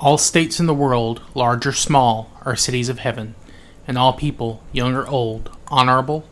[0.00, 3.34] All states in the world, large or small, are cities of heaven,
[3.86, 6.24] and all people, young or old, honorable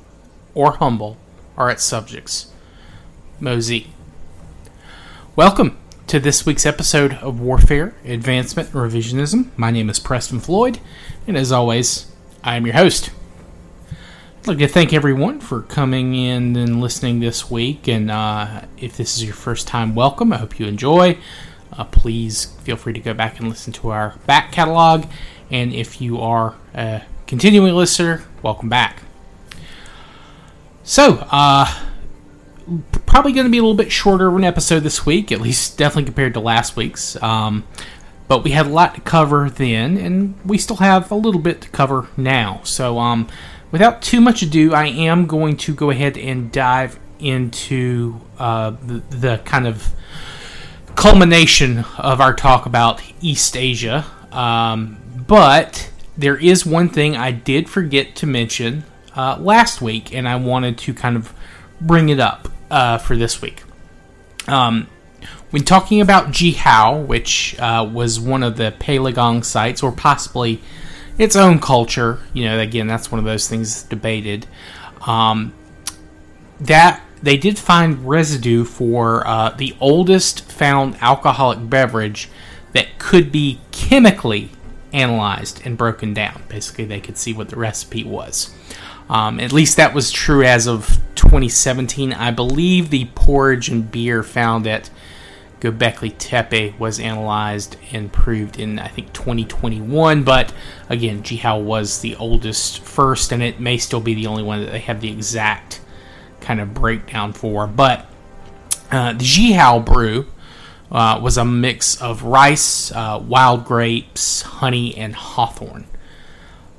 [0.54, 1.19] or humble,
[1.54, 2.51] are its subjects.
[3.43, 3.89] Mozi.
[5.37, 5.77] Welcome
[6.07, 9.51] to this week's episode of Warfare, Advancement, and Revisionism.
[9.58, 10.80] My name is Preston Floyd,
[11.26, 12.10] and as always,
[12.42, 13.10] I am your host.
[13.90, 17.87] I'd like to thank everyone for coming in and listening this week.
[17.87, 20.32] And uh, if this is your first time, welcome.
[20.32, 21.19] I hope you enjoy
[21.73, 25.06] uh, please feel free to go back and listen to our back catalog.
[25.50, 29.02] And if you are a continuing listener, welcome back.
[30.82, 31.84] So, uh,
[33.06, 35.78] probably going to be a little bit shorter of an episode this week, at least
[35.78, 37.20] definitely compared to last week's.
[37.23, 37.64] Um,
[38.28, 41.62] but we had a lot to cover then, and we still have a little bit
[41.62, 42.60] to cover now.
[42.64, 43.28] So, um,
[43.70, 49.02] without too much ado, I am going to go ahead and dive into uh, the,
[49.16, 49.92] the kind of
[50.98, 54.05] culmination of our talk about East Asia.
[54.33, 54.98] Um,
[55.29, 58.82] but there is one thing I did forget to mention
[59.15, 61.32] uh, last week, and I wanted to kind of
[61.80, 63.63] bring it up uh, for this week.
[64.49, 64.89] Um,
[65.51, 70.61] when talking about Jiahu, which uh, was one of the Peiligang sites, or possibly
[71.17, 74.49] its own culture, you know, again, that's one of those things debated.
[75.07, 75.55] Um,
[76.59, 82.29] that they did find residue for uh, the oldest found alcoholic beverage
[82.73, 84.51] that could be chemically
[84.93, 86.43] analyzed and broken down.
[86.49, 88.55] Basically, they could see what the recipe was.
[89.09, 92.13] Um, at least that was true as of 2017.
[92.13, 94.91] I believe the porridge and beer found at
[95.61, 100.23] Göbekli Tepe was analyzed and proved in, I think, 2021.
[100.23, 100.53] But
[100.89, 104.71] again, Jiahu was the oldest first, and it may still be the only one that
[104.71, 105.81] they have the exact
[106.41, 107.67] kind of breakdown for.
[107.67, 108.06] But
[108.91, 110.27] uh, the Jiahu brew
[110.91, 115.86] uh, was a mix of rice, uh, wild grapes, honey, and hawthorn.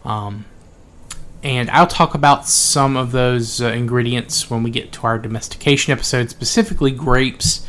[0.04, 0.46] Um,
[1.44, 5.94] and I'll talk about some of those uh, ingredients when we get to our domestication
[5.94, 7.66] episode, specifically grapes.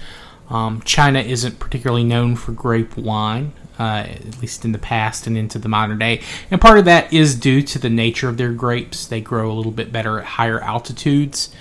[0.49, 5.39] Um, China isn't particularly known for grape wine, uh, at least in the past and
[5.39, 6.21] into the modern day.
[6.51, 9.07] And part of that is due to the nature of their grapes.
[9.07, 11.55] They grow a little bit better at higher altitudes.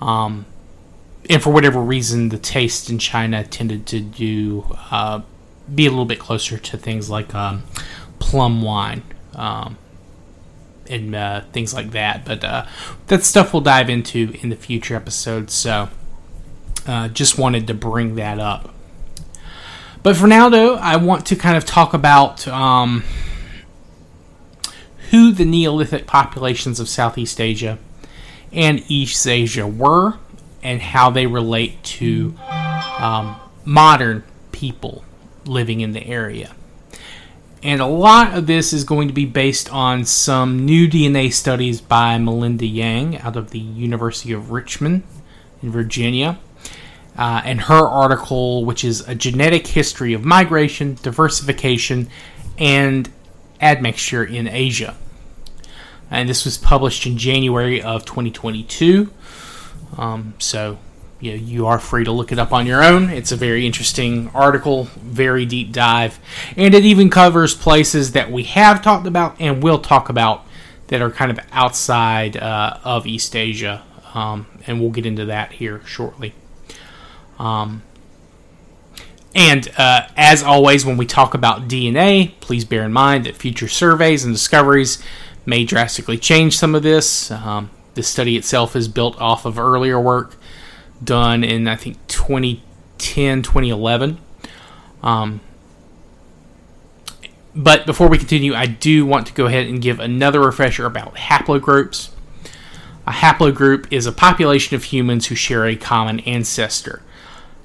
[0.00, 0.46] Um,
[1.28, 5.22] and for whatever reason, the taste in China tended to do uh,
[5.72, 7.64] be a little bit closer to things like um,
[8.18, 9.02] plum wine
[9.34, 9.76] um,
[10.88, 12.24] and uh, things like that.
[12.24, 12.66] But uh,
[13.08, 15.54] that stuff we'll dive into in the future episodes.
[15.54, 15.88] So
[16.86, 18.72] uh, just wanted to bring that up.
[20.02, 23.02] But for now, though, I want to kind of talk about um,
[25.10, 27.78] who the Neolithic populations of Southeast Asia
[28.56, 30.14] and East Asia were
[30.62, 32.34] and how they relate to
[32.98, 35.04] um, modern people
[35.44, 36.52] living in the area.
[37.62, 41.80] And a lot of this is going to be based on some new DNA studies
[41.80, 45.02] by Melinda Yang out of the University of Richmond
[45.62, 46.38] in Virginia.
[47.16, 52.08] Uh, and her article, which is a genetic history of migration, diversification,
[52.58, 53.10] and
[53.60, 54.94] admixture in Asia
[56.10, 59.12] and this was published in January of 2022.
[59.96, 60.78] Um, so,
[61.20, 63.10] you know, you are free to look it up on your own.
[63.10, 66.18] It's a very interesting article, very deep dive,
[66.56, 70.46] and it even covers places that we have talked about and will talk about
[70.88, 73.82] that are kind of outside uh, of East Asia,
[74.14, 76.32] um, and we'll get into that here shortly.
[77.38, 77.82] Um,
[79.34, 83.68] and uh, as always, when we talk about DNA, please bear in mind that future
[83.68, 85.02] surveys and discoveries
[85.46, 87.30] may drastically change some of this.
[87.30, 90.36] Um, the study itself is built off of earlier work
[91.02, 94.18] done in, I think, 2010, 2011.
[95.02, 95.40] Um,
[97.54, 101.14] but before we continue, I do want to go ahead and give another refresher about
[101.14, 102.10] haplogroups.
[103.06, 107.02] A haplogroup is a population of humans who share a common ancestor.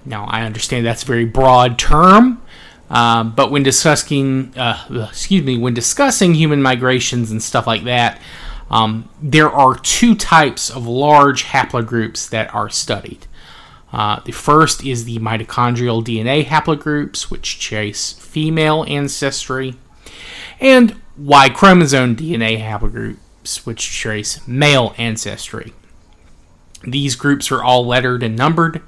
[0.05, 2.41] Now, I understand that's a very broad term,
[2.91, 8.21] um, but when discussing, uh, excuse me, when discussing human migrations and stuff like that,
[8.69, 13.27] um, there are two types of large haplogroups that are studied.
[13.93, 19.75] Uh, the first is the mitochondrial DNA haplogroups, which trace female ancestry,
[20.59, 25.73] and Y chromosome DNA haplogroups, which trace male ancestry.
[26.83, 28.81] These groups are all lettered and numbered,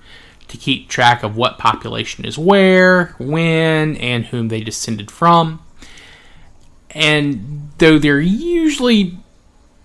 [0.48, 5.64] to keep track of what population is where, when, and whom they descended from.
[6.92, 9.18] And though they're usually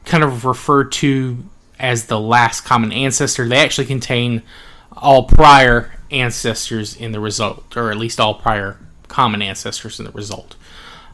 [0.04, 1.38] kind of referred to
[1.78, 4.42] as the last common ancestor, they actually contain
[4.92, 10.12] all prior ancestors in the result, or at least all prior common ancestors in the
[10.12, 10.56] result.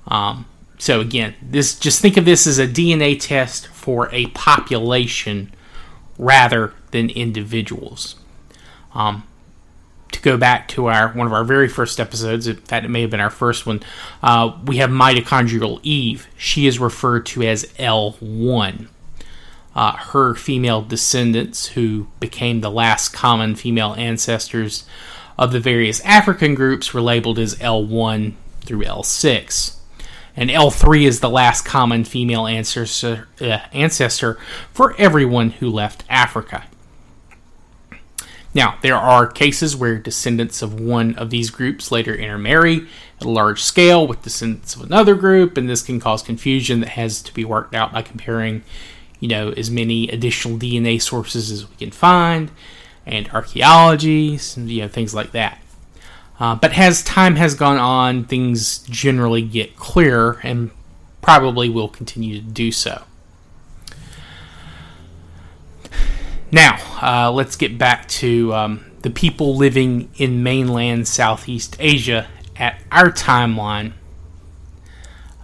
[0.08, 0.46] Um,
[0.78, 5.52] so again, this just think of this as a DNA test for a population
[6.18, 8.16] rather than individuals.
[8.94, 9.24] Um,
[10.24, 13.10] go back to our one of our very first episodes, in fact, it may have
[13.10, 13.80] been our first one.
[14.22, 16.26] Uh, we have mitochondrial Eve.
[16.36, 18.88] She is referred to as L1.
[19.74, 24.86] Uh, her female descendants, who became the last common female ancestors
[25.36, 29.76] of the various African groups, were labeled as L1 through L6
[30.36, 34.36] and L3 is the last common female ancestor, uh, ancestor
[34.72, 36.64] for everyone who left Africa.
[38.54, 42.86] Now, there are cases where descendants of one of these groups later intermarry
[43.20, 46.90] at a large scale with descendants of another group, and this can cause confusion that
[46.90, 48.62] has to be worked out by comparing,
[49.18, 52.52] you know, as many additional DNA sources as we can find,
[53.04, 55.60] and archaeology, you know, things like that.
[56.38, 60.70] Uh, but as time has gone on, things generally get clearer and
[61.20, 63.02] probably will continue to do so.
[66.54, 72.80] Now, uh, let's get back to um, the people living in mainland Southeast Asia at
[72.92, 73.94] our timeline.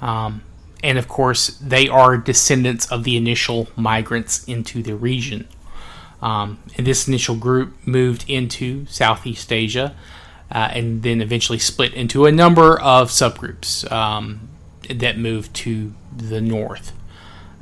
[0.01, 0.43] Um,
[0.85, 5.49] and of course, they are descendants of the initial migrants into the region.
[6.23, 9.97] Um, and this initial group moved into Southeast Asia
[10.53, 14.49] uh, and then eventually split into a number of subgroups um,
[14.89, 16.93] that moved to the north,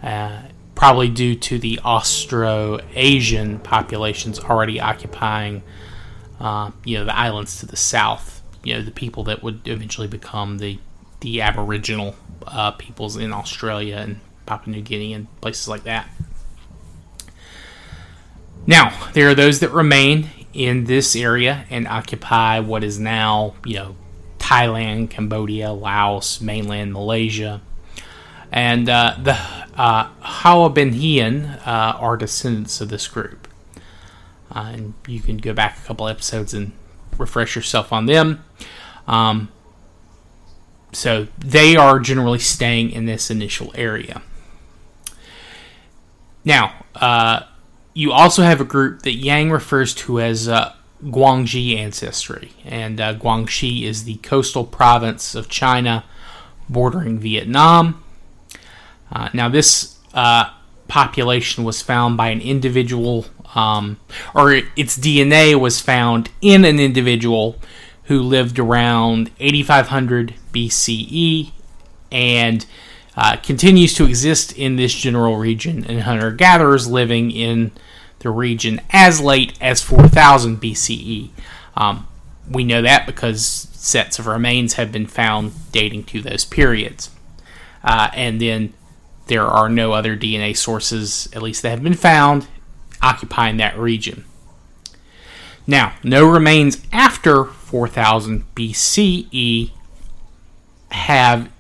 [0.03, 0.43] uh,
[0.79, 5.61] probably due to the Australasian populations already occupying,
[6.39, 8.43] uh, you know, the islands to the south.
[8.63, 10.79] You know, the people that would eventually become the
[11.21, 12.15] the Aboriginal
[12.47, 16.09] uh, peoples in Australia and Papua New Guinea and places like that.
[18.65, 23.75] Now, there are those that remain in this area and occupy what is now, you
[23.75, 23.97] know,
[24.39, 27.63] Thailand, Cambodia, Laos, mainland Malaysia.
[28.51, 29.37] And uh, the
[29.79, 30.09] uh,
[31.65, 33.49] uh, are descendants of this group.
[34.51, 36.73] Uh, and you can go back a couple episodes and
[37.19, 38.45] refresh yourself on them.
[39.07, 39.51] Um,
[40.93, 44.23] so they are generally staying in this initial area.
[46.45, 47.43] Now, uh,
[47.93, 50.73] you also have a group that Yang refers to as uh,
[51.05, 56.05] Guangxi ancestry, and uh, Guangxi is the coastal province of China
[56.69, 58.03] bordering Vietnam.
[59.11, 60.51] Uh, now, this uh,
[60.89, 63.99] population was found by an individual, um,
[64.35, 67.59] or its DNA was found in an individual
[68.05, 71.53] who lived around 8500 BCE
[72.11, 72.65] and
[73.17, 77.71] uh, continues to exist in this general region, and hunter gatherers living in
[78.21, 81.31] the region as late as 4000 BCE.
[81.77, 82.07] Um,
[82.51, 87.11] we know that because sets of remains have been found dating to those periods.
[87.85, 88.73] Uh, and then
[89.29, 92.47] there are no other DNA sources, at least that have been found,
[93.01, 94.25] occupying that region.
[95.67, 99.71] Now, no remains after 4000 BCE
[100.91, 101.51] have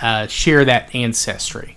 [0.00, 1.76] uh, share that ancestry.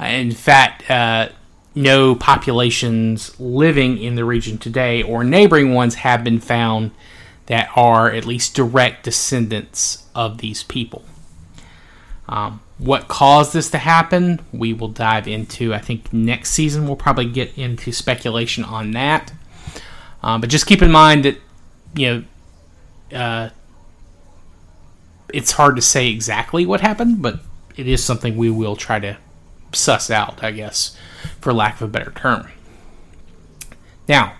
[0.00, 1.28] In fact, uh,
[1.74, 6.90] no populations living in the region today or neighboring ones have been found
[7.46, 11.04] that are at least direct descendants of these people.
[12.28, 15.72] Um, what caused this to happen, we will dive into.
[15.72, 19.32] I think next season we'll probably get into speculation on that.
[20.22, 21.38] Uh, but just keep in mind that,
[21.94, 22.24] you
[23.12, 23.50] know, uh,
[25.32, 27.40] it's hard to say exactly what happened, but
[27.76, 29.16] it is something we will try to
[29.72, 30.96] suss out, I guess,
[31.40, 32.48] for lack of a better term.
[34.08, 34.36] Now,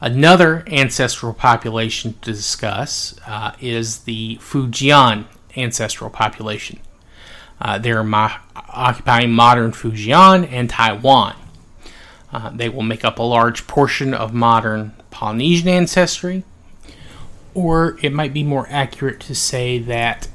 [0.00, 5.26] another ancestral population to discuss uh, is the Fujian
[5.56, 6.78] ancestral population.
[7.60, 8.04] Uh, they're
[8.68, 11.34] occupying modern Fujian and Taiwan.
[12.32, 16.44] Uh, they will make up a large portion of modern Polynesian ancestry,
[17.54, 20.28] or it might be more accurate to say that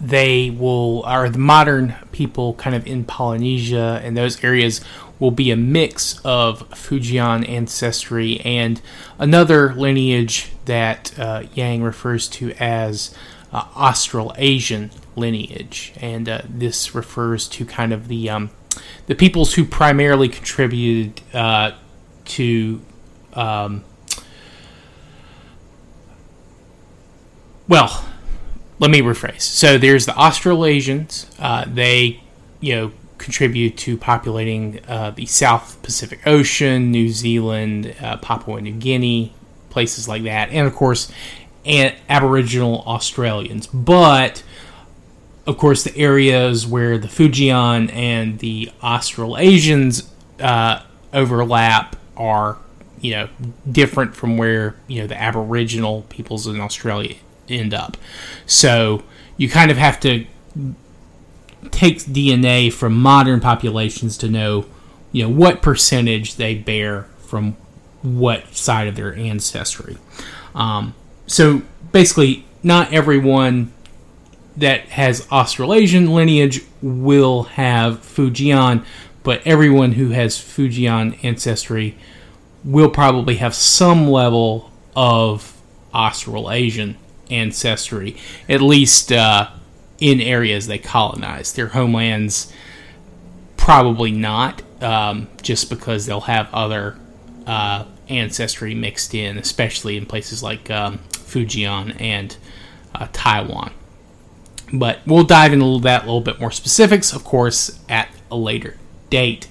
[0.00, 4.80] they will, or the modern people kind of in Polynesia and those areas
[5.18, 8.80] will be a mix of Fujian ancestry and
[9.18, 13.12] another lineage that uh, Yang refers to as
[13.52, 18.50] uh, Australasian lineage, and uh, this refers to kind of the um,
[19.06, 21.72] the peoples who primarily contributed uh,
[22.26, 22.80] to.
[23.34, 23.84] Um,
[27.68, 28.04] well,
[28.78, 29.42] let me rephrase.
[29.42, 31.30] So there's the Australasians.
[31.38, 32.22] Uh, they,
[32.60, 38.72] you know, contribute to populating uh, the South Pacific Ocean, New Zealand, uh, Papua New
[38.72, 39.32] Guinea,
[39.70, 41.10] places like that, and of course,
[41.64, 43.66] and Aboriginal Australians.
[43.66, 44.42] But
[45.48, 50.82] of course, the areas where the Fujian and the Australasians uh,
[51.14, 52.58] overlap are,
[53.00, 53.28] you know,
[53.70, 57.16] different from where you know the Aboriginal peoples in Australia
[57.48, 57.96] end up.
[58.44, 59.02] So
[59.38, 60.26] you kind of have to
[61.70, 64.66] take DNA from modern populations to know,
[65.12, 67.56] you know, what percentage they bear from
[68.02, 69.96] what side of their ancestry.
[70.54, 70.94] Um,
[71.26, 73.72] so basically, not everyone
[74.58, 78.84] that has Australasian lineage will have Fujian,
[79.22, 81.96] but everyone who has Fujian ancestry
[82.64, 85.56] will probably have some level of
[85.94, 86.96] Australasian
[87.30, 88.16] ancestry,
[88.48, 89.48] at least uh,
[89.98, 91.54] in areas they colonized.
[91.54, 92.52] Their homelands,
[93.56, 96.96] probably not, um, just because they'll have other
[97.46, 102.36] uh, ancestry mixed in, especially in places like um, Fujian and
[102.94, 103.72] uh, Taiwan.
[104.72, 108.76] But we'll dive into that a little bit more specifics, of course, at a later
[109.10, 109.48] date.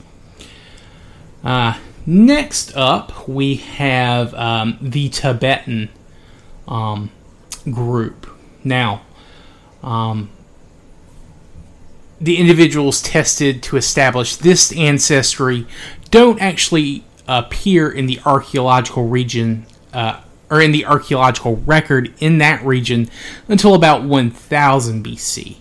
[1.44, 5.90] Uh, next up, we have um, the Tibetan
[6.68, 7.12] um,
[7.72, 8.28] group.
[8.64, 9.02] Now,
[9.82, 10.30] um,
[12.20, 15.68] the individuals tested to establish this ancestry
[16.10, 22.63] don't actually appear in the archaeological region uh, or in the archaeological record in that
[22.66, 23.10] region
[23.48, 25.58] until about 1000 BC.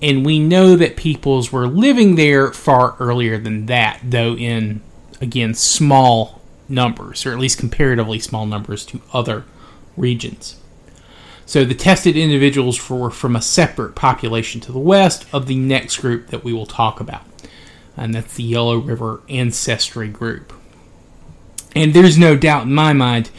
[0.00, 4.80] And we know that peoples were living there far earlier than that, though in,
[5.20, 9.44] again, small numbers, or at least comparatively small numbers to other
[9.96, 10.60] regions.
[11.46, 15.96] So the tested individuals were from a separate population to the west of the next
[15.96, 17.22] group that we will talk about,
[17.96, 20.52] and that's the Yellow River Ancestry Group.
[21.74, 23.30] And there's no doubt in my mind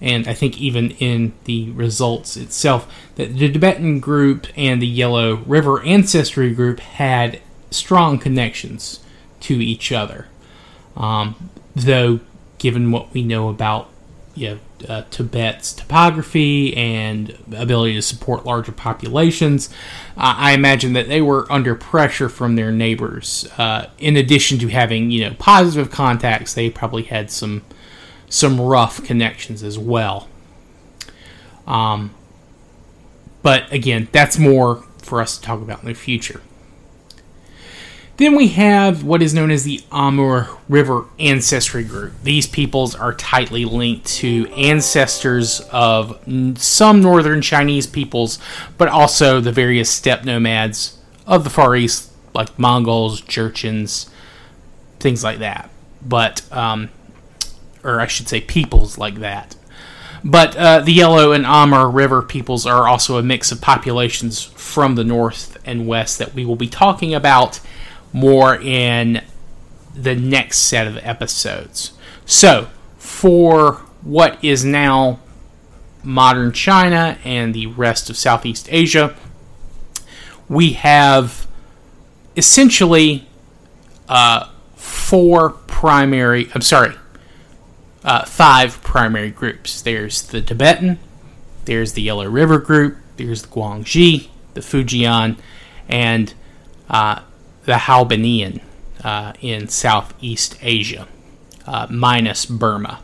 [0.00, 5.36] and I think even in the results itself, that the Tibetan group and the Yellow
[5.46, 9.00] River Ancestry group had strong connections
[9.40, 10.26] to each other.
[10.96, 12.20] Um, though,
[12.58, 13.90] given what we know about
[14.34, 14.58] you know,
[14.88, 19.70] uh, Tibet's topography and ability to support larger populations,
[20.16, 23.48] uh, I imagine that they were under pressure from their neighbors.
[23.56, 27.62] Uh, in addition to having you know positive contacts, they probably had some
[28.34, 30.28] some rough connections as well.
[31.68, 32.12] Um,
[33.44, 36.40] but again, that's more for us to talk about in the future.
[38.16, 42.12] Then we have what is known as the Amur River Ancestry Group.
[42.24, 46.18] These peoples are tightly linked to ancestors of
[46.58, 48.40] some northern Chinese peoples,
[48.76, 54.10] but also the various steppe nomads of the Far East, like Mongols, Jurchens,
[54.98, 55.70] things like that.
[56.02, 56.90] But um,
[57.84, 59.56] or I should say peoples like that.
[60.24, 64.94] But uh, the Yellow and Amur River peoples are also a mix of populations from
[64.94, 67.60] the north and west that we will be talking about
[68.12, 69.22] more in
[69.94, 71.92] the next set of episodes.
[72.24, 75.20] So, for what is now
[76.02, 79.14] modern China and the rest of Southeast Asia,
[80.48, 81.46] we have
[82.36, 83.26] essentially
[84.08, 86.94] uh, four primary, I'm sorry,
[88.04, 89.80] uh, five primary groups.
[89.82, 90.98] There's the Tibetan,
[91.64, 95.38] there's the Yellow River group, there's the Guangxi, the Fujian,
[95.88, 96.34] and
[96.88, 97.22] uh,
[97.64, 98.60] the Hoabinhian
[99.02, 101.08] uh, in Southeast Asia,
[101.66, 103.00] uh, minus Burma.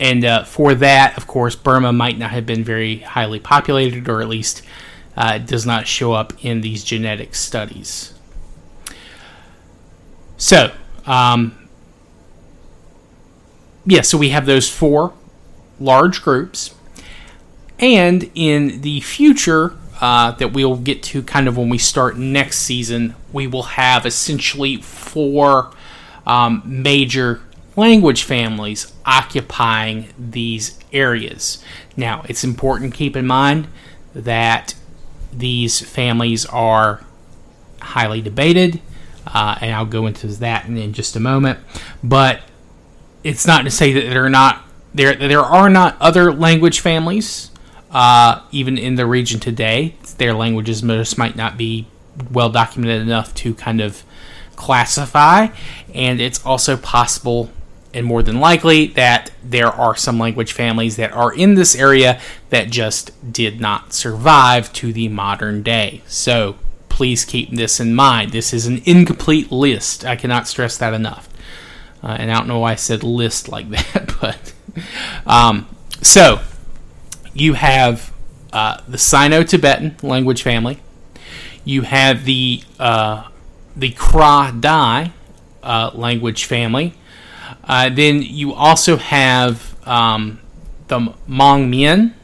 [0.00, 4.20] And uh, for that, of course, Burma might not have been very highly populated, or
[4.20, 4.62] at least
[5.16, 8.14] uh, does not show up in these genetic studies.
[10.38, 10.72] So,
[11.04, 11.68] um,
[13.84, 15.12] yeah, so we have those four
[15.80, 16.74] large groups.
[17.78, 22.58] And in the future, uh, that we'll get to kind of when we start next
[22.58, 25.72] season, we will have essentially four
[26.26, 27.40] um, major
[27.74, 31.62] language families occupying these areas.
[31.96, 33.66] Now, it's important to keep in mind
[34.14, 34.74] that
[35.32, 37.04] these families are
[37.80, 38.80] highly debated
[39.32, 41.58] uh, and I'll go into that in, in just a moment.
[42.02, 42.40] But
[43.24, 47.50] it's not to say that there are not there there are not other language families
[47.90, 49.94] uh, even in the region today.
[50.18, 50.82] Their languages
[51.16, 51.86] might not be
[52.32, 54.02] well documented enough to kind of
[54.56, 55.48] classify,
[55.94, 57.50] and it's also possible
[57.94, 62.20] and more than likely that there are some language families that are in this area
[62.50, 66.02] that just did not survive to the modern day.
[66.06, 66.56] So
[66.98, 68.32] please keep this in mind.
[68.32, 70.04] This is an incomplete list.
[70.04, 71.28] I cannot stress that enough.
[72.02, 74.52] Uh, and I don't know why I said list like that, but
[75.24, 75.68] um,
[76.02, 76.40] so
[77.34, 78.12] you have
[78.52, 80.80] uh, the Sino-Tibetan language family.
[81.64, 83.28] You have the uh,
[83.76, 85.12] the Kra Dai
[85.62, 86.94] uh, language family.
[87.62, 90.40] Uh, then you also have um,
[90.88, 92.16] the Hmong-Mien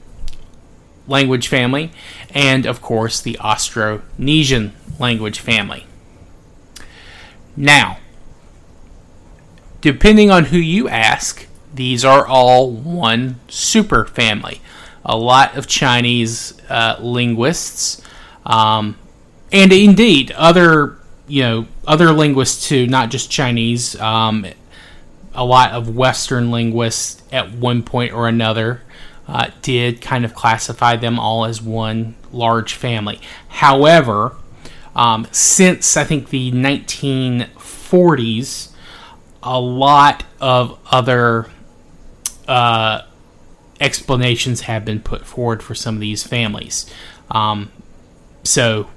[1.07, 1.93] language family,
[2.35, 5.87] and of course the Austronesian language family.
[7.57, 7.99] Now,
[9.81, 14.61] depending on who you ask, these are all one super family.
[15.05, 18.03] A lot of Chinese uh, linguists,
[18.45, 18.97] um,
[19.53, 20.97] and indeed other
[21.29, 23.99] you know other linguists too, not just Chinese.
[24.01, 24.47] Um,
[25.35, 28.83] a lot of Western linguists at one point or another
[29.27, 33.21] uh, did kind of classify them all as one large family.
[33.49, 34.37] However,
[34.95, 38.69] um, since I think the 1940s,
[39.43, 41.51] a lot of other
[42.47, 43.03] uh,
[43.81, 46.93] explanations have been put forward for some of these families.
[47.31, 47.73] Um,
[48.43, 48.89] so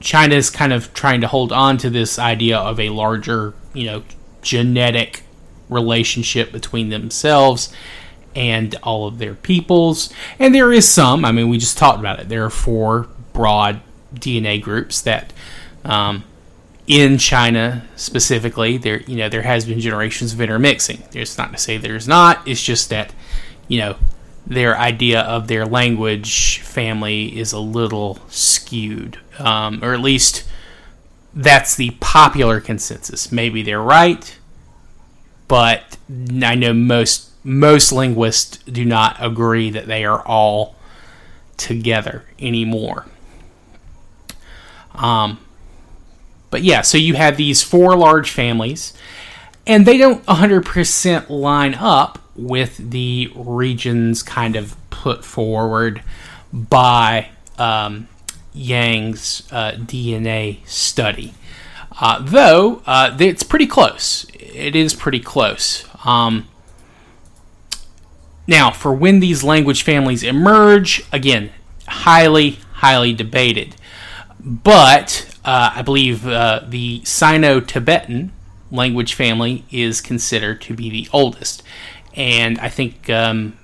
[0.00, 3.86] China is kind of trying to hold on to this idea of a larger, you
[3.86, 4.02] know,
[4.42, 5.22] genetic
[5.68, 7.72] relationship between themselves
[8.34, 10.12] and all of their peoples.
[10.38, 12.28] And there is some, I mean, we just talked about it.
[12.28, 13.80] There are four broad
[14.14, 15.32] DNA groups that,
[15.84, 16.24] um,
[16.86, 21.04] in China specifically, there you know there has been generations of intermixing.
[21.12, 22.46] It's not to say there's not.
[22.48, 23.14] It's just that
[23.68, 23.96] you know
[24.44, 30.42] their idea of their language family is a little skewed, um, or at least
[31.32, 33.30] that's the popular consensus.
[33.30, 34.36] Maybe they're right,
[35.46, 35.96] but
[36.42, 40.76] I know most most linguists do not agree that they are all
[41.56, 43.06] together anymore.
[44.94, 45.38] Um,
[46.50, 48.92] but yeah, so you have these four large families,
[49.66, 56.02] and they don't 100% line up with the regions kind of put forward
[56.52, 58.08] by um,
[58.52, 61.34] Yang's uh, DNA study.
[62.00, 64.26] Uh, though uh, it's pretty close.
[64.34, 65.84] It is pretty close.
[66.04, 66.48] Um,
[68.50, 71.52] now, for when these language families emerge, again,
[71.86, 73.76] highly, highly debated.
[74.40, 78.32] But uh, I believe uh, the Sino Tibetan
[78.72, 81.62] language family is considered to be the oldest.
[82.14, 83.56] And I think um,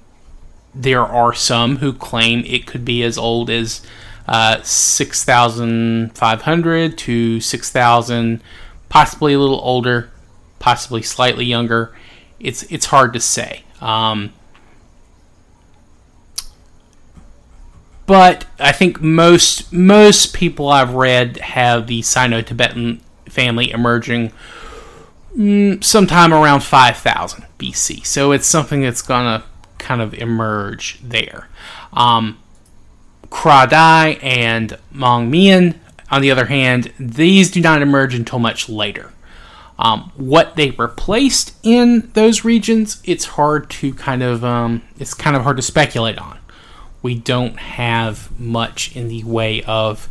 [0.73, 3.85] there are some who claim it could be as old as
[4.29, 8.41] uh, 6,500 to 6,000,
[8.89, 10.13] possibly a little older,
[10.61, 11.93] possibly slightly younger.
[12.39, 13.65] It's, it's hard to say.
[13.81, 14.33] Um,
[18.07, 24.33] but I think most most people I've read have the Sino-Tibetan family emerging
[25.37, 28.07] mm, sometime around 5000 BC.
[28.07, 29.45] So it's something that's gonna
[29.79, 31.49] kind of emerge there.
[31.93, 32.39] Um,
[33.29, 39.13] Kra-Dai and Hmong-Mien, on the other hand, these do not emerge until much later.
[39.79, 45.37] Um, what they replaced in those regions, it's hard to kind of um, it's kind
[45.37, 46.39] of hard to speculate on
[47.07, 50.09] we don't have much in the way of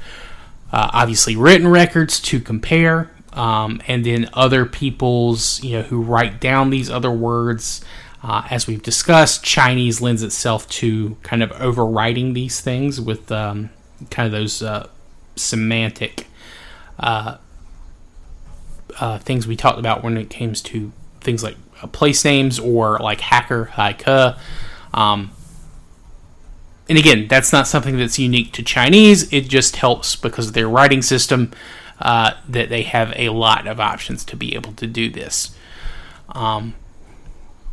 [0.72, 6.40] uh, obviously written records to compare, um, and then other people's, you know, who write
[6.40, 7.84] down these other words.
[8.24, 13.70] Uh, as we've discussed, Chinese lends itself to kind of overwriting these things with um,
[14.10, 14.88] kind of those uh,
[15.36, 16.28] semantic
[16.98, 17.36] uh,
[19.02, 23.00] uh, things we talked about when it comes to things like uh, place names or
[23.00, 24.40] like hacker, haika.
[24.94, 25.32] Um,
[26.88, 29.32] and again, that's not something that's unique to Chinese.
[29.34, 31.52] It just helps because of their writing system
[32.00, 35.56] uh, that they have a lot of options to be able to do this.
[36.30, 36.76] Um,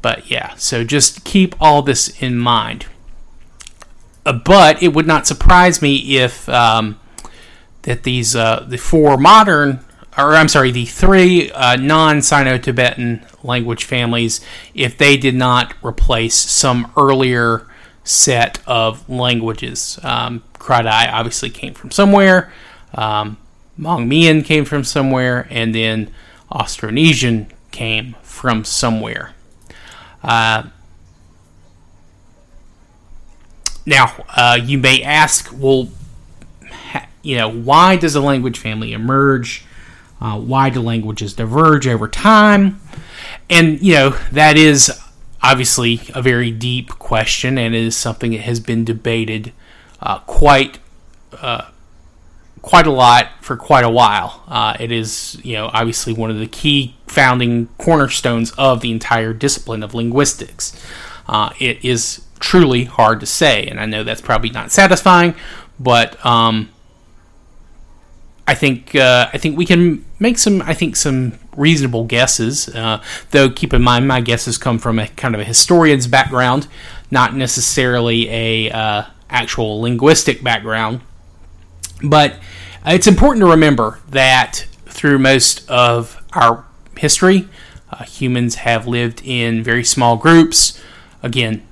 [0.00, 2.86] but yeah, so just keep all this in mind.
[4.24, 6.98] Uh, but it would not surprise me if um,
[7.82, 9.84] that these uh, the four modern,
[10.16, 14.40] or I'm sorry, the three uh, non-Sino-Tibetan language families,
[14.74, 17.66] if they did not replace some earlier
[18.04, 19.98] set of languages.
[20.02, 22.52] Um, Kra-Dai obviously came from somewhere.
[22.94, 23.36] Um,
[23.78, 26.10] Hmong-Mien came from somewhere, and then
[26.50, 29.34] Austronesian came from somewhere.
[30.22, 30.64] Uh,
[33.86, 35.88] now, uh, you may ask, well,
[36.70, 39.64] ha- you know, why does a language family emerge?
[40.20, 42.80] Uh, why do languages diverge over time?
[43.50, 44.90] And, you know, that is
[45.42, 49.52] obviously a very deep question and it is something that has been debated
[50.00, 50.78] uh, quite
[51.40, 51.66] uh,
[52.62, 54.44] quite a lot for quite a while.
[54.46, 59.32] Uh, it is, you know, obviously one of the key founding cornerstones of the entire
[59.32, 60.80] discipline of linguistics.
[61.26, 65.34] Uh, it is truly hard to say, and I know that's probably not satisfying,
[65.78, 66.70] but um,
[68.46, 72.68] I think uh, I think we can make some I think some reasonable guesses.
[72.68, 76.66] Uh, though keep in mind my guesses come from a kind of a historian's background,
[77.10, 81.00] not necessarily a uh, actual linguistic background.
[82.02, 82.36] But
[82.84, 86.64] it's important to remember that through most of our
[86.96, 87.48] history,
[87.90, 90.80] uh, humans have lived in very small groups.
[91.22, 91.66] Again,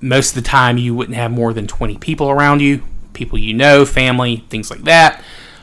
[0.00, 2.82] most of the time you wouldn't have more than 20 people around you,
[3.14, 5.22] people you know, family, things like that.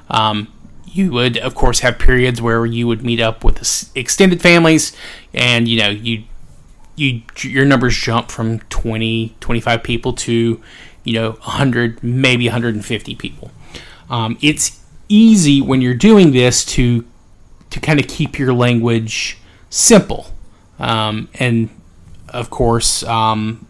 [0.10, 0.51] Um,
[0.91, 4.95] you would, of course, have periods where you would meet up with extended families,
[5.34, 6.23] and you know, you
[6.95, 10.62] you your numbers jump from 20, 25 people to
[11.04, 13.51] you know 100, maybe 150 people.
[14.10, 17.06] Um, it's easy when you're doing this to
[17.69, 19.38] to kind of keep your language
[19.69, 20.27] simple,
[20.80, 21.69] um, and
[22.30, 23.65] of course, um,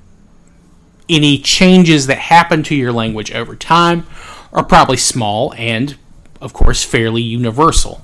[1.07, 4.07] any changes that happen to your language over time
[4.53, 5.97] are probably small and,
[6.41, 8.03] of course, fairly universal.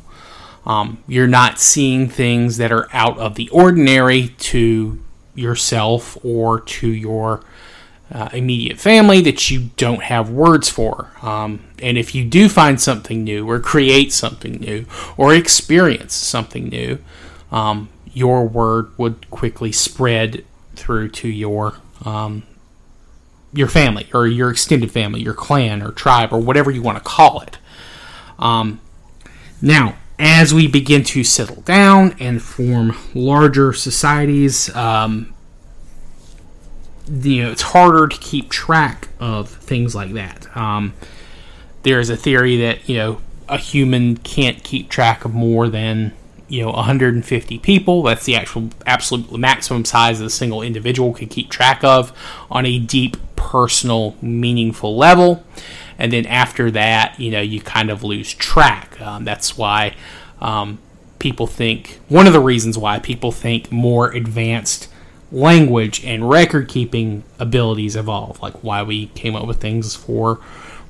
[0.66, 5.02] Um, you're not seeing things that are out of the ordinary to
[5.34, 7.42] yourself or to your
[8.12, 11.12] uh, immediate family that you don't have words for.
[11.22, 14.86] Um, and if you do find something new, or create something new,
[15.18, 17.00] or experience something new,
[17.52, 20.44] um, your word would quickly spread
[20.76, 22.44] through to your um,
[23.54, 27.04] your family or your extended family, your clan or tribe or whatever you want to
[27.04, 27.58] call it.
[28.40, 28.80] Um,
[29.62, 35.34] now, as we begin to settle down and form larger societies, um,
[37.10, 40.56] you know, it's harder to keep track of things like that.
[40.56, 40.94] Um,
[41.84, 46.14] there's a theory that you know a human can't keep track of more than
[46.48, 48.04] you know 150 people.
[48.04, 52.12] That's the actual absolute maximum size that a single individual can keep track of
[52.52, 55.44] on a deep, personal, meaningful level.
[56.00, 59.00] And then after that, you know, you kind of lose track.
[59.02, 59.96] Um, that's why
[60.40, 60.80] um,
[61.20, 64.90] people think one of the reasons why people think more advanced
[65.32, 70.40] language and record keeping abilities evolve, like why we came up with things for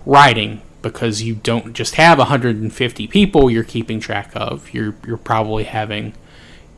[0.06, 4.74] writing because you don't just have 150 people you're keeping track of.
[4.74, 6.14] You're you're probably having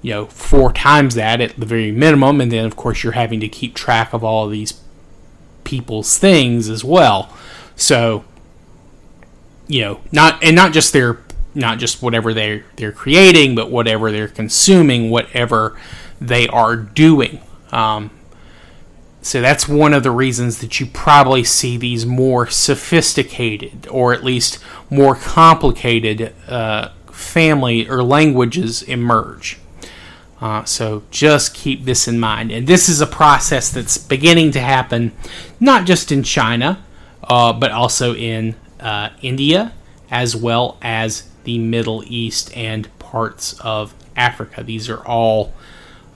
[0.01, 3.39] you know four times that at the very minimum, and then of course you're having
[3.41, 4.81] to keep track of all of these
[5.63, 7.33] people's things as well.
[7.79, 8.25] So
[9.67, 11.19] you know not and not just their
[11.55, 15.79] not just whatever they're they're creating, but whatever they're consuming, whatever
[16.19, 17.41] they are doing.
[17.71, 18.11] Um,
[19.21, 24.23] so that's one of the reasons that you probably see these more sophisticated or at
[24.23, 29.59] least more complicated uh, family or languages emerge.
[30.41, 32.49] Uh, so just keep this in mind.
[32.49, 35.11] And this is a process that's beginning to happen
[35.59, 36.81] not just in China,
[37.29, 39.71] uh, but also in uh, India,
[40.09, 44.63] as well as the Middle East and parts of Africa.
[44.63, 45.53] These are all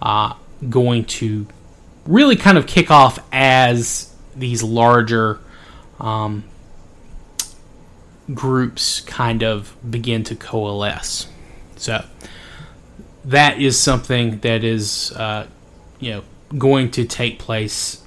[0.01, 0.33] uh,
[0.69, 1.47] going to
[2.05, 5.39] really kind of kick off as these larger
[5.99, 6.43] um,
[8.33, 11.27] groups kind of begin to coalesce.
[11.75, 12.05] So
[13.25, 15.47] that is something that is, uh,
[15.99, 16.23] you know,
[16.57, 18.01] going to take place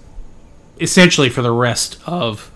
[0.79, 2.51] essentially for the rest of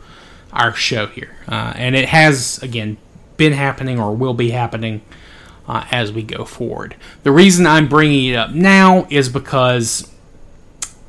[0.52, 2.96] our show here, uh, and it has again
[3.36, 5.02] been happening or will be happening.
[5.68, 6.96] Uh, as we go forward.
[7.22, 10.10] The reason I'm bringing it up now is because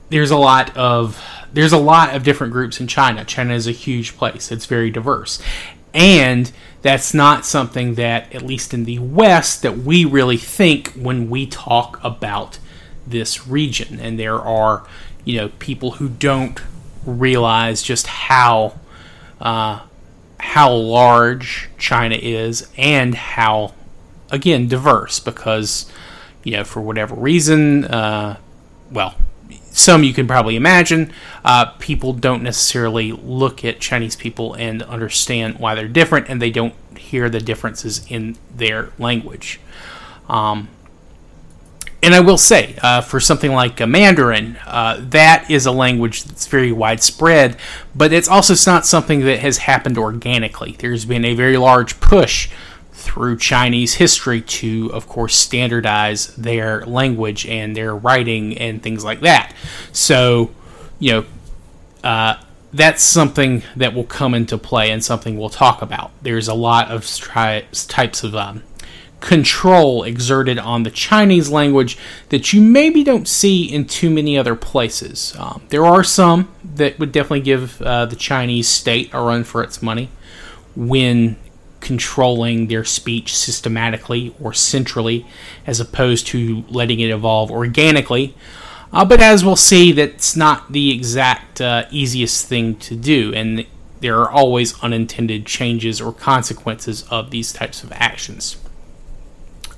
[0.10, 1.19] there's a lot of
[1.54, 3.25] there's a lot of different groups in China.
[3.25, 4.51] China is a huge place.
[4.51, 5.41] It's very diverse.
[5.93, 6.51] And
[6.82, 11.45] that's not something that at least in the west that we really think when we
[11.45, 12.60] talk about
[13.06, 14.86] this region and there are
[15.25, 16.62] you know people who don't
[17.06, 18.80] realize just how
[19.41, 19.82] uh,
[20.39, 23.73] how large China is and how
[24.30, 25.91] again diverse because
[26.43, 28.38] you know for whatever reason uh,
[28.91, 29.15] well
[29.71, 31.12] some you can probably imagine.
[31.43, 36.51] Uh, people don't necessarily look at Chinese people and understand why they're different, and they
[36.51, 39.60] don't hear the differences in their language.
[40.30, 40.67] Um,
[42.04, 46.48] and I will say, uh, for something like Mandarin, uh, that is a language that's
[46.48, 47.58] very widespread,
[47.96, 50.76] but it's also not something that has happened organically.
[50.80, 52.50] There's been a very large push
[52.92, 59.22] through Chinese history to, of course, standardize their language and their writing and things like
[59.22, 59.54] that.
[59.92, 60.52] So,
[61.00, 61.26] you know,
[62.04, 62.36] uh,
[62.74, 66.12] that's something that will come into play and something we'll talk about.
[66.22, 67.06] There's a lot of
[67.88, 68.64] types of um,
[69.21, 71.97] control exerted on the Chinese language
[72.29, 75.34] that you maybe don't see in too many other places.
[75.38, 79.63] Um, there are some that would definitely give uh, the Chinese state a run for
[79.63, 80.10] its money
[80.75, 81.38] when
[81.79, 85.25] controlling their speech systematically or centrally
[85.65, 88.36] as opposed to letting it evolve organically.
[88.91, 93.65] Uh, but as we'll see, that's not the exact uh, easiest thing to do, and
[94.01, 98.57] there are always unintended changes or consequences of these types of actions.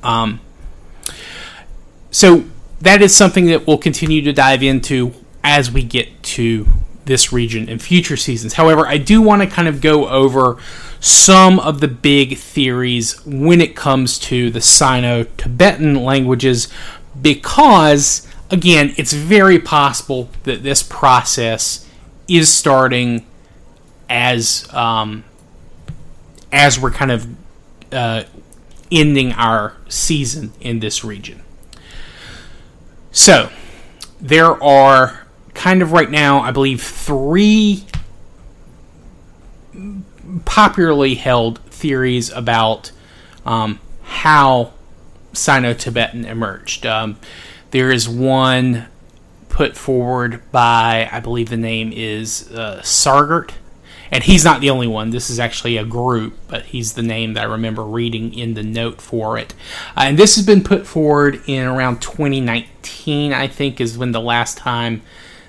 [0.04, 0.40] Um,
[2.12, 2.46] so
[2.82, 5.14] that is something that we'll continue to dive into
[5.44, 6.68] as we get to
[7.06, 8.54] this region in future seasons.
[8.54, 10.58] However, I do want to kind of go over
[11.00, 16.70] some of the big theories when it comes to the Sino Tibetan languages
[17.22, 21.88] because, again, it's very possible that this process
[22.28, 23.26] is starting
[24.10, 25.24] as um,
[26.52, 27.28] as we're kind of
[27.92, 28.24] uh,
[28.94, 31.42] ending our season in this region.
[33.12, 33.50] So,
[34.22, 37.86] there are kind of right now, I believe, three
[40.46, 42.92] popularly held theories about
[43.46, 44.74] um, how
[45.34, 46.86] Sino Tibetan emerged.
[46.86, 47.18] Um,
[47.72, 48.88] there is one
[49.50, 53.52] put forward by, I believe the name is uh, Sagart,
[54.14, 55.10] and he's not the only one.
[55.10, 58.62] This is actually a group, but he's the name that I remember reading in the
[58.62, 59.56] note for it.
[59.98, 64.22] Uh, and this has been put forward in around 2019, I think, is when the
[64.22, 65.02] last time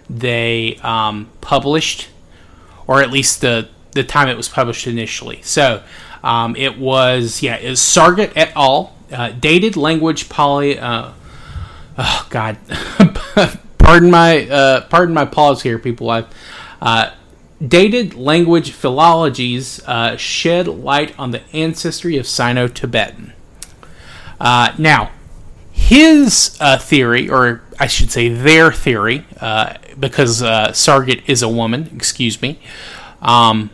[0.08, 2.08] they um, published,
[2.86, 5.42] or at least the the time it was published initially.
[5.42, 5.82] So
[6.22, 8.94] um, it was yeah, it was Sagart et al.
[9.12, 10.78] Uh, dated language poly.
[10.78, 11.12] Uh,
[11.98, 12.56] oh God,
[13.78, 16.08] pardon my uh, pardon my pause here, people.
[16.08, 16.24] I
[16.80, 17.10] uh,
[17.66, 23.32] Dated language phylogenies uh, shed light on the ancestry of Sino Tibetan.
[24.40, 25.12] Uh, now,
[25.72, 31.48] his uh, theory, or I should say their theory, uh, because uh, Sagart is a
[31.48, 32.58] woman, excuse me,
[33.22, 33.70] um,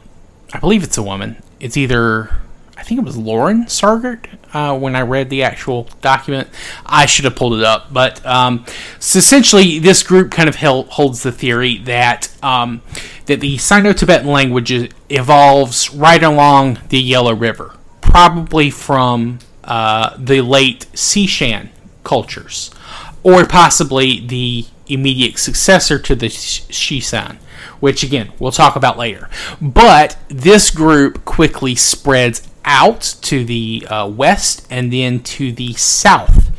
[0.52, 1.42] I believe it's a woman.
[1.58, 2.30] It's either
[2.76, 6.48] I think it was Lauren Sagart uh, when I read the actual document.
[6.84, 8.64] I should have pulled it up, but um,
[8.98, 12.82] so essentially, this group kind of held, holds the theory that um,
[13.26, 20.86] that the Sino-Tibetan language evolves right along the Yellow River, probably from uh, the late
[20.94, 21.68] Cishan
[22.04, 22.70] cultures,
[23.22, 27.38] or possibly the immediate successor to the Cishan
[27.78, 29.28] which again we'll talk about later.
[29.60, 36.52] But this group quickly spreads out to the uh, west and then to the south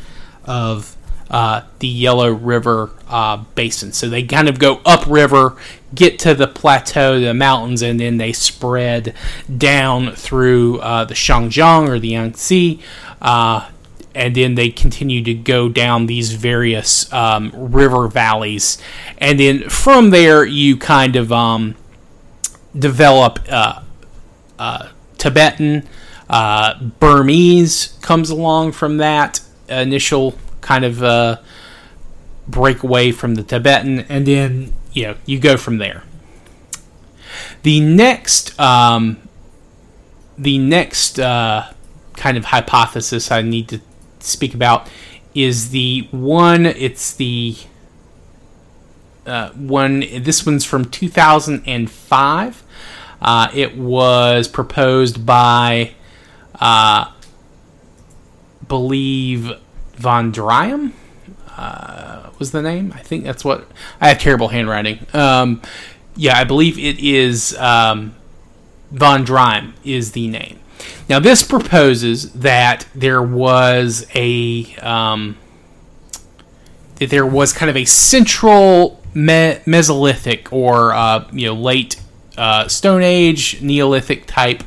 [0.44, 0.94] of
[1.30, 3.92] uh, the Yellow River uh, basin.
[3.92, 5.56] So they kind of go upriver,
[5.94, 9.14] get to the plateau, the mountains, and then they spread
[9.56, 12.80] down through uh, the Xinjiang or the Yangtze.
[13.22, 13.70] Uh,
[14.14, 18.76] and then they continue to go down these various um, river valleys.
[19.16, 21.74] And then from there, you kind of um,
[22.78, 23.80] develop uh,
[25.16, 25.88] Tibetan,
[26.32, 31.36] uh, Burmese comes along from that initial kind of uh,
[32.48, 36.02] breakaway from the Tibetan, and then you know you go from there.
[37.62, 39.28] The next, um,
[40.36, 41.72] the next uh,
[42.14, 43.80] kind of hypothesis I need to
[44.20, 44.88] speak about
[45.34, 46.66] is the one.
[46.66, 47.56] It's the
[49.26, 50.00] uh, one.
[50.00, 52.62] This one's from 2005.
[53.20, 55.92] Uh, it was proposed by,
[56.60, 57.10] uh,
[58.68, 59.52] believe,
[59.94, 60.92] van Driem
[61.56, 62.92] uh, was the name.
[62.94, 63.68] I think that's what.
[64.00, 65.06] I have terrible handwriting.
[65.12, 65.62] Um,
[66.16, 68.14] yeah, I believe it is um,
[68.90, 70.58] van Driem is the name.
[71.08, 75.36] Now, this proposes that there was a um,
[76.96, 82.00] that there was kind of a central me- Mesolithic or uh, you know late
[82.36, 84.62] uh, Stone Age, Neolithic type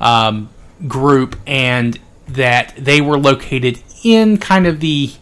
[0.00, 0.50] um,
[0.86, 5.12] group, and that they were located in kind of the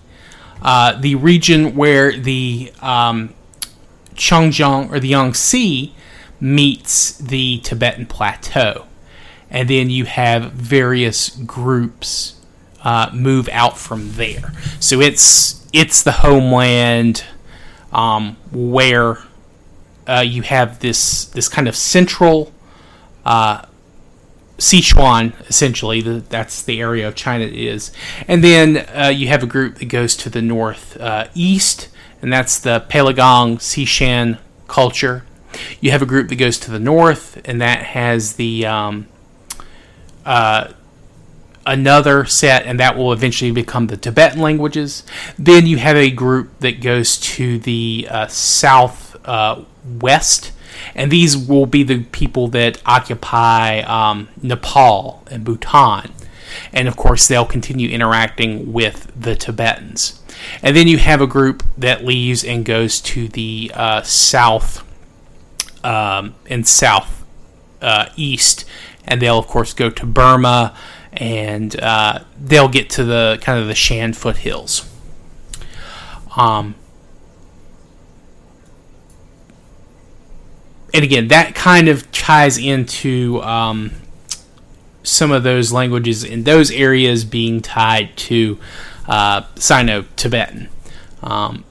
[0.63, 3.33] uh, the region where the um,
[4.15, 5.95] Xinjiang or the Yangtze
[6.41, 8.87] meets the Tibetan Plateau,
[9.51, 12.37] and then you have various groups
[12.83, 14.53] uh, move out from there.
[14.81, 17.25] So it's it's the homeland
[17.93, 19.19] um, where
[20.07, 22.53] uh, you have this this kind of central
[23.25, 23.67] uh,
[24.59, 26.01] Sichuan, essentially.
[26.01, 27.93] The, that's the area of China is.
[28.27, 31.89] and then uh, you have a group that goes to the north uh, east,
[32.23, 34.39] and that's the Peiligang Cishan
[34.69, 35.25] culture.
[35.81, 39.07] You have a group that goes to the north, and that has the um,
[40.25, 40.73] uh,
[41.65, 45.03] another set, and that will eventually become the Tibetan languages.
[45.39, 49.65] Then you have a group that goes to the uh, south uh,
[50.95, 56.13] and these will be the people that occupy um, Nepal and Bhutan.
[56.73, 60.23] And of course, they'll continue interacting with the Tibetans.
[60.63, 64.85] And then you have a group that leaves and goes to the uh, south
[65.85, 67.25] um, and south
[67.81, 68.65] uh, east,
[69.05, 70.77] and they'll of course go to Burma
[71.13, 74.91] and uh, they'll get to the kind of the Shan foothills.
[76.37, 76.75] Um,
[80.95, 83.93] and again, that kind of ties into um,
[85.03, 88.59] some of those languages in those areas being tied to
[89.07, 90.69] uh, Sino-Tibetan,
[91.23, 91.65] um,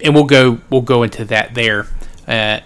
[0.00, 1.86] and we'll go we'll go into that there
[2.28, 2.60] uh,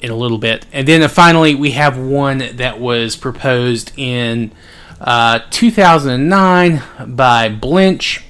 [0.00, 0.66] in a little bit.
[0.72, 4.52] And then uh, finally, we have one that was proposed in
[5.00, 6.82] uh, 2009
[7.14, 8.22] by Blench.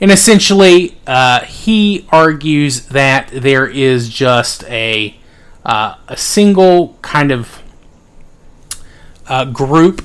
[0.00, 5.17] And essentially, uh, he argues that there is just a
[5.68, 7.62] uh, a single kind of
[9.28, 10.02] uh, group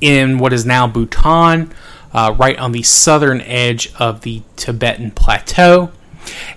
[0.00, 1.72] in what is now Bhutan,
[2.12, 5.92] uh, right on the southern edge of the Tibetan plateau,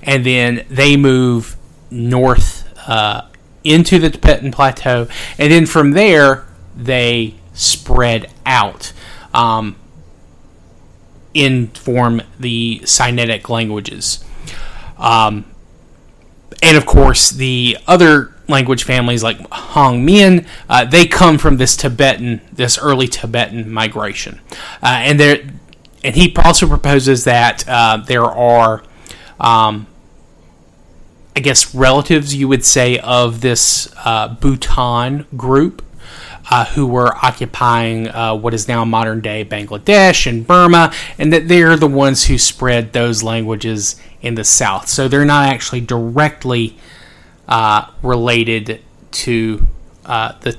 [0.02, 1.56] and then they move
[1.92, 3.28] north uh,
[3.64, 8.92] into the Tibetan plateau, and then from there they spread out
[9.36, 9.76] um,
[11.36, 14.24] in form the Sinitic languages.
[14.98, 15.46] Um,
[16.64, 21.76] and of course, the other language families like Hmong Mien, uh, they come from this
[21.76, 24.40] Tibetan, this early Tibetan migration,
[24.82, 25.40] uh, and there,
[26.04, 28.84] and he also proposes that uh, there are,
[29.40, 29.88] um,
[31.36, 35.84] I guess, relatives you would say of this uh, Bhutan group
[36.50, 41.48] uh, who were occupying uh, what is now modern day Bangladesh and Burma, and that
[41.48, 44.88] they're the ones who spread those languages in the south.
[44.88, 46.78] So they're not actually directly
[47.48, 48.82] uh, related
[49.12, 49.68] to
[50.06, 50.58] uh, the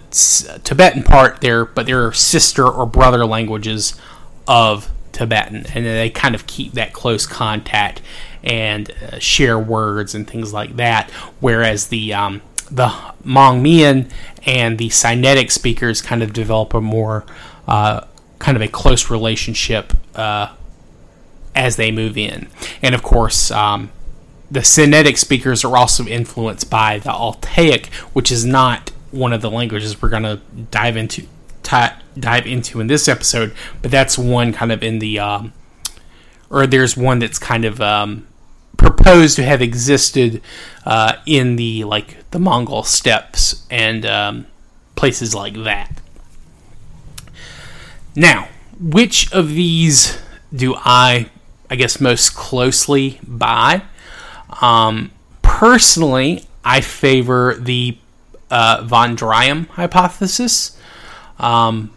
[0.64, 3.98] Tibetan part there, but they're sister or brother languages
[4.46, 8.01] of Tibetan, and they kind of keep that close contact
[8.44, 11.11] and uh, share words and things like that.
[11.40, 12.88] Whereas the um, the
[13.24, 14.09] Hmong Mien
[14.44, 17.24] and the Sinitic speakers kind of develop a more
[17.66, 18.03] uh,
[18.38, 20.55] kind of a close relationship uh,
[21.55, 22.48] as they move in.
[22.83, 23.90] And of course, um,
[24.50, 29.50] the Sinitic speakers are also influenced by the Altaic, which is not one of the
[29.50, 31.26] languages we're going to dive into
[31.62, 31.87] t-
[32.18, 35.52] dive into in this episode, but that's one kind of in the um,
[36.50, 38.26] or there's one that's kind of um,
[38.76, 40.40] proposed to have existed
[40.87, 44.46] uh, in the like the Mongol steppes and um,
[44.96, 46.00] places like that.
[48.14, 48.48] Now,
[48.80, 50.18] which of these
[50.54, 51.30] do I,
[51.70, 53.82] I guess, most closely buy?
[54.61, 57.97] Um, personally, I favor the
[58.51, 60.77] uh, van Driem hypothesis.
[61.38, 61.92] Um,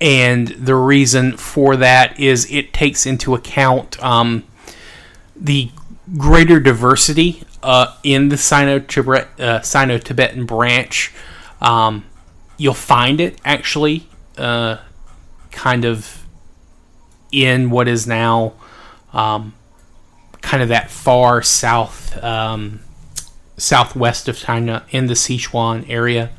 [0.00, 4.44] and the reason for that is it takes into account um,
[5.34, 5.70] the
[6.16, 8.36] greater diversity uh, in the
[9.38, 11.12] uh, Sino-Tibetan branch.
[11.60, 12.04] Um,
[12.56, 14.78] you'll find it actually uh,
[15.50, 16.24] kind of
[17.32, 18.52] in what is now
[19.12, 19.54] um,
[20.48, 22.80] kind of that far south um,
[23.58, 26.30] southwest of China in the Sichuan area.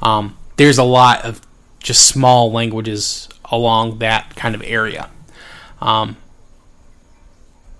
[0.00, 1.40] Um, there's a lot of
[1.80, 5.10] just small languages along that kind of area.
[5.80, 6.16] Um,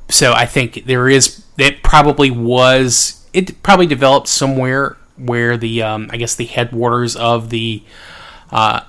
[0.08, 6.10] so I think there is it probably was it probably developed somewhere where the um,
[6.12, 7.84] I guess the headwaters of the
[8.50, 8.80] uh,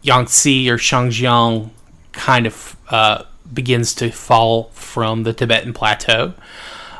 [0.00, 1.68] Yangtze or Xinjiang
[2.12, 6.34] kind of uh, begins to fall from the Tibetan plateau,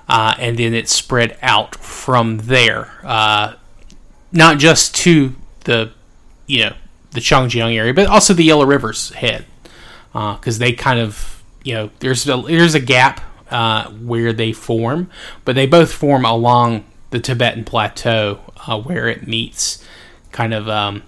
[0.08, 3.54] uh, and then it spread out from there, uh,
[4.32, 5.34] not just to
[5.64, 5.92] the
[6.46, 6.74] you know
[7.12, 9.44] the Xinjiang area, but also the Yellow River's head,
[10.12, 14.52] because uh, they kind of you know there's a, there's a gap uh, where they
[14.52, 15.10] form,
[15.44, 19.84] but they both form along the Tibetan plateau uh, where it meets
[20.32, 21.02] kind of, um,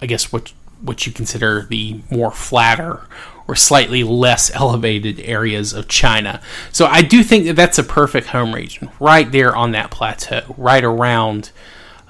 [0.00, 3.06] I guess, what what you consider the more flatter
[3.48, 6.40] or slightly less elevated areas of China.
[6.70, 10.54] So I do think that that's a perfect home region, right there on that plateau,
[10.56, 11.50] right around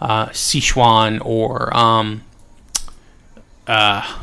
[0.00, 2.22] uh, Sichuan or um,
[3.66, 4.18] uh,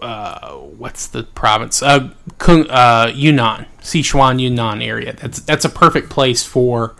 [0.00, 1.82] uh, what's the province?
[1.82, 5.12] Uh, Kung, uh, Yunnan, Sichuan, Yunnan area.
[5.14, 6.94] That's that's a perfect place for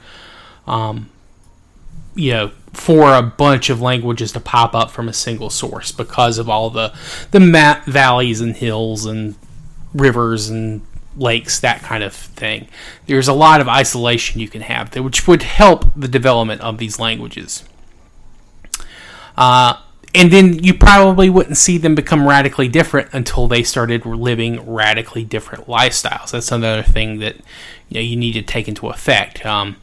[0.67, 1.09] um,
[2.15, 6.39] you know, for a bunch of languages to pop up from a single source because
[6.39, 6.93] of all the
[7.31, 9.35] the map valleys and hills and
[9.95, 10.83] rivers and
[11.17, 12.69] lakes, that kind of thing.
[13.07, 16.99] There's a lot of isolation you can have, which would help the development of these
[16.99, 17.65] languages.
[19.37, 19.81] Uh,
[20.15, 25.25] and then you probably wouldn't see them become radically different until they started living radically
[25.25, 26.31] different lifestyles.
[26.31, 27.37] That's another thing that
[27.89, 29.45] you know you need to take into effect.
[29.45, 29.77] Um,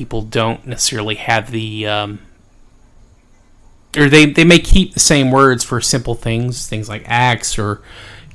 [0.00, 2.18] people don't necessarily have the um,
[3.98, 7.82] or they, they may keep the same words for simple things, things like axe or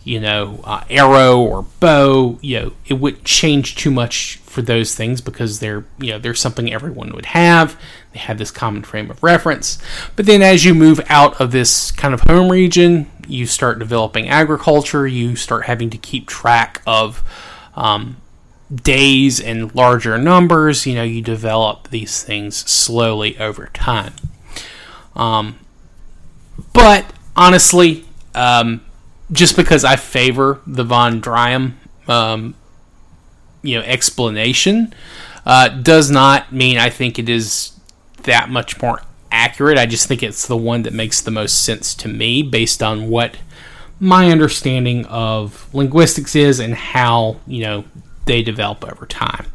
[0.03, 2.37] you know uh, arrow or bow.
[2.43, 6.35] You know, it wouldn't change too much for those things because they're you know they're
[6.35, 7.81] something everyone would have.
[8.13, 9.79] They have this common frame of reference.
[10.15, 14.29] But then as you move out of this kind of home region, you start developing
[14.29, 15.07] agriculture.
[15.07, 17.23] You start having to keep track of
[17.73, 18.17] um,
[18.73, 24.13] days and larger numbers, you know, you develop these things slowly over time.
[25.15, 25.59] Um,
[26.73, 27.05] but
[27.35, 28.81] honestly, um,
[29.31, 31.73] just because I favor the van Driem,
[32.07, 32.55] um,
[33.61, 34.93] you know, explanation,
[35.45, 37.79] uh, does not mean I think it is
[38.23, 39.01] that much more
[39.31, 39.77] accurate.
[39.77, 43.09] I just think it's the one that makes the most sense to me based on
[43.09, 43.37] what
[43.99, 47.85] my understanding of linguistics is and how you know
[48.25, 49.47] they develop over time.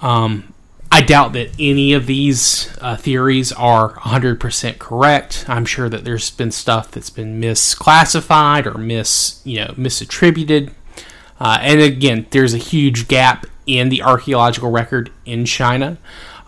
[0.00, 0.52] Um,
[0.90, 5.46] I doubt that any of these uh, theories are 100% correct.
[5.48, 10.72] I'm sure that there's been stuff that's been misclassified or mis, you know, misattributed.
[11.40, 15.96] Uh, and again, there's a huge gap in the archaeological record in China,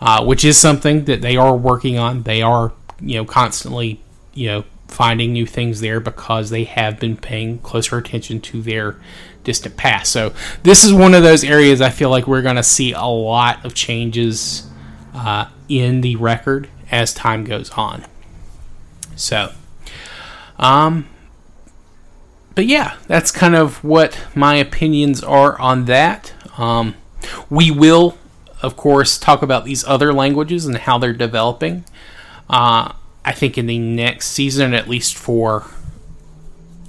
[0.01, 2.25] uh, which is something that they are working on.
[2.25, 4.03] They are, you know, constantly,
[4.35, 8.97] you know, finding new things there because they have been paying closer attention to their
[9.45, 10.11] distant past.
[10.11, 10.33] So
[10.63, 13.65] this is one of those areas I feel like we're going to see a lot
[13.65, 14.69] of changes
[15.15, 18.05] uh, in the record as time goes on.
[19.17, 19.53] So,
[20.59, 21.09] um,
[22.55, 26.33] but yeah, that's kind of what my opinions are on that.
[26.59, 26.95] Um,
[27.51, 28.19] we will,
[28.63, 31.85] of course, talk about these other languages and how they're developing.
[32.49, 32.93] Uh,
[33.25, 35.65] I think in the next season, at least for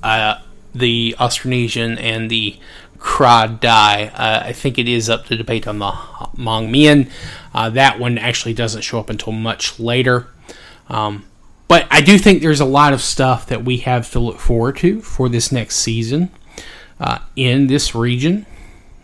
[0.03, 0.39] uh,
[0.75, 2.57] the Austronesian and the
[2.99, 4.07] Kra Dai.
[4.07, 7.09] Uh, I think it is up to debate on the Hmong Mien.
[7.53, 10.27] Uh, that one actually doesn't show up until much later.
[10.89, 11.25] Um,
[11.67, 14.77] but I do think there's a lot of stuff that we have to look forward
[14.77, 16.29] to for this next season
[16.99, 18.45] uh, in this region.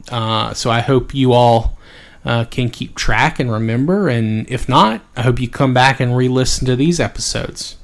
[0.09, 1.77] Uh, so I hope you all
[2.25, 4.09] uh, can keep track and remember.
[4.09, 7.77] And if not, I hope you come back and re listen to these episodes.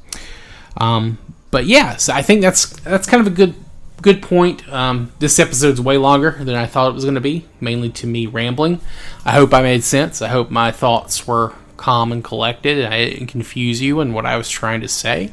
[0.78, 1.18] Um,
[1.50, 3.56] but yeah, so I think that's that's kind of a good
[4.02, 4.68] good point.
[4.72, 8.08] Um, this episode's way longer than I thought it was going to be, mainly to
[8.08, 8.82] me rambling.
[9.26, 10.22] I hope I made sense.
[10.22, 14.26] I hope my thoughts were calm and collected and I didn't confuse you in what
[14.26, 15.32] I was trying to say.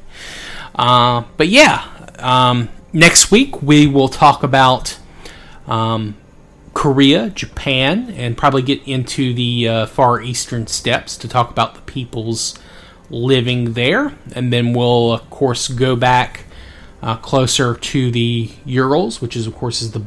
[0.75, 1.87] Uh, but yeah,
[2.19, 4.99] um, next week we will talk about
[5.67, 6.17] um,
[6.75, 11.81] Korea, Japan, and probably get into the uh, far eastern steppes to talk about the
[11.83, 12.59] peoples
[13.11, 14.15] living there.
[14.35, 16.44] And then we'll, of course, go back
[17.05, 20.03] uh, closer to the Urals, which is, of course, is the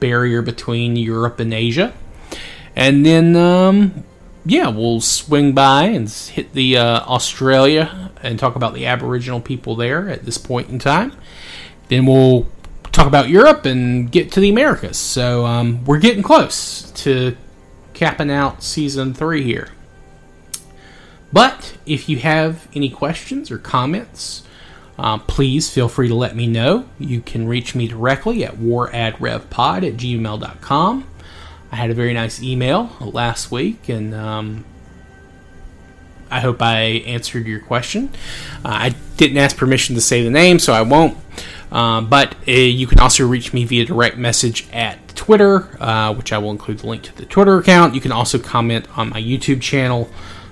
[0.00, 1.94] barrier between Europe and Asia.
[2.76, 4.04] And then, um,
[4.44, 9.76] yeah, we'll swing by and hit the uh, Australia and talk about the Aboriginal people
[9.76, 11.12] there at this point in time.
[11.88, 12.46] Then we'll
[12.92, 14.98] talk about Europe and get to the Americas.
[14.98, 17.34] So um, we're getting close to
[17.94, 19.70] capping out season three here.
[21.32, 24.42] But if you have any questions or comments,
[24.98, 26.88] uh, please feel free to let me know.
[26.98, 31.08] You can reach me directly at waradrevpod at gmail.com.
[31.72, 34.64] I had a very nice email last week, and um,
[36.30, 38.10] I hope I answered your question.
[38.64, 41.18] Uh, I didn't ask permission to say the name, so I won't.
[41.70, 46.32] Uh, but uh, you can also reach me via direct message at Twitter, uh, which
[46.32, 47.94] I will include the link to the Twitter account.
[47.94, 50.08] You can also comment on my YouTube channel.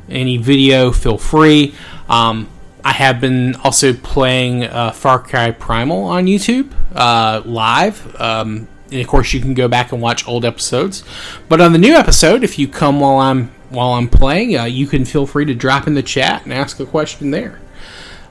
[0.08, 1.74] Any video, feel free.
[2.08, 2.48] Um,
[2.84, 8.20] I have been also playing uh, Far Cry Primal on YouTube uh, live.
[8.20, 11.02] Um, and of course, you can go back and watch old episodes.
[11.48, 14.86] But on the new episode, if you come while I'm while I'm playing, uh, you
[14.86, 17.60] can feel free to drop in the chat and ask a question there.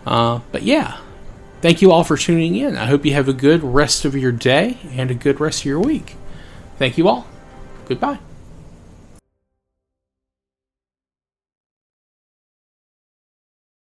[0.06, 1.00] Uh, but yeah,
[1.62, 2.78] thank you all for tuning in.
[2.78, 5.66] I hope you have a good rest of your day and a good rest of
[5.66, 6.16] your week.
[6.78, 7.28] Thank you all.
[7.88, 8.20] Goodbye.